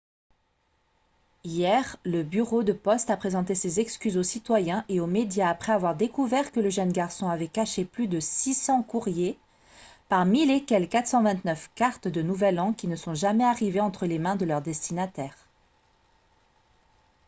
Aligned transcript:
hier 1.43 1.95
le 2.05 2.23
bureau 2.23 2.63
de 2.63 2.73
poste 2.73 3.11
a 3.11 3.17
présenté 3.17 3.53
ses 3.53 3.79
excuses 3.79 4.17
aux 4.17 4.23
citoyens 4.23 4.83
et 4.89 4.99
aux 4.99 5.05
médias 5.05 5.47
après 5.47 5.73
avoir 5.73 5.95
découvert 5.95 6.51
que 6.51 6.59
le 6.59 6.71
jeune 6.71 6.91
garçon 6.91 7.29
avait 7.29 7.47
caché 7.47 7.85
plus 7.85 8.07
de 8.07 8.19
600 8.19 8.81
courriers 8.81 9.37
parmi 10.09 10.47
lesquels 10.47 10.89
429 10.89 11.69
cartes 11.75 12.07
de 12.07 12.23
nouvel 12.23 12.59
an 12.59 12.73
qui 12.73 12.87
ne 12.87 12.95
sont 12.95 13.13
jamais 13.13 13.45
arrivées 13.45 13.79
entre 13.79 14.07
les 14.07 14.17
mains 14.17 14.35
de 14.37 14.45
leur 14.45 14.63
destinataire 14.63 15.35